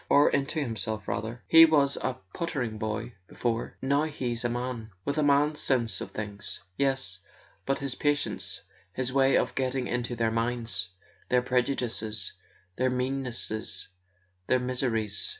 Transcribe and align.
"Or 0.09 0.31
into 0.31 0.59
himself, 0.59 1.07
rather. 1.07 1.43
He 1.47 1.63
was 1.65 1.95
a 1.97 2.15
pottering 2.33 2.79
boy 2.79 3.13
be¬ 3.29 3.37
fore—now 3.37 4.05
he's 4.05 4.43
a 4.43 4.49
man, 4.49 4.89
with 5.05 5.19
a 5.19 5.23
man's 5.23 5.59
sense 5.59 6.01
of 6.01 6.09
things." 6.09 6.59
"Yes; 6.75 7.19
but 7.67 7.77
his 7.77 7.93
patience, 7.93 8.63
his 8.93 9.13
way 9.13 9.37
of 9.37 9.53
getting 9.53 9.85
into 9.85 10.15
their 10.15 10.31
minds, 10.31 10.89
their 11.29 11.43
prejudices, 11.43 12.33
their 12.77 12.89
meannesses, 12.89 13.89
their 14.47 14.59
mis¬ 14.59 14.81
eries 14.81 15.29